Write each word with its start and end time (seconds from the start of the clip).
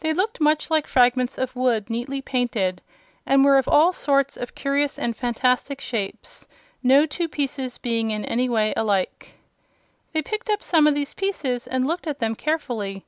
They 0.00 0.14
looked 0.14 0.40
much 0.40 0.70
like 0.70 0.86
fragments 0.86 1.36
of 1.36 1.54
wood 1.54 1.90
neatly 1.90 2.22
painted, 2.22 2.80
and 3.26 3.44
were 3.44 3.58
of 3.58 3.68
all 3.68 3.92
sorts 3.92 4.34
of 4.34 4.54
curious 4.54 4.98
and 4.98 5.14
fantastic 5.14 5.78
shapes, 5.82 6.48
no 6.82 7.04
two 7.04 7.28
pieces 7.28 7.76
being 7.76 8.10
in 8.10 8.24
any 8.24 8.48
way 8.48 8.72
alike. 8.78 9.34
They 10.14 10.22
picked 10.22 10.48
up 10.48 10.62
some 10.62 10.86
of 10.86 10.94
these 10.94 11.12
pieces 11.12 11.66
and 11.66 11.86
looked 11.86 12.06
at 12.06 12.18
them 12.18 12.34
carefully. 12.34 13.04